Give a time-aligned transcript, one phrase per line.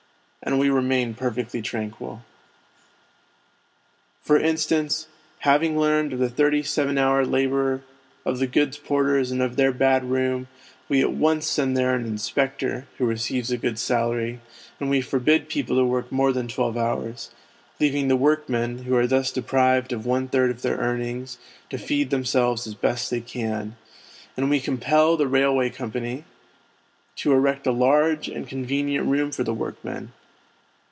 [0.43, 2.25] And we remain perfectly tranquil.
[4.23, 5.05] For instance,
[5.41, 7.83] having learned of the thirty seven hour labour
[8.25, 10.47] of the goods porters and of their bad room,
[10.89, 14.41] we at once send there an inspector (who receives a good salary),
[14.79, 17.29] and we forbid people to work more than twelve hours,
[17.79, 21.37] leaving the workmen (who are thus deprived of one third of their earnings)
[21.69, 23.77] to feed themselves as best they can;
[24.35, 26.25] and we compel the Eailway Company
[27.17, 30.13] to SOCIETY'S INDIFFERENCE 33 erect a large and convenient room for the work men.